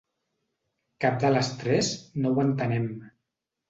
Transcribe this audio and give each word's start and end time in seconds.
Cap 1.05 1.21
de 1.25 1.33
les 1.35 1.53
tres 1.61 1.95
no 2.25 2.35
ho 2.35 2.47
entenem. 2.49 2.93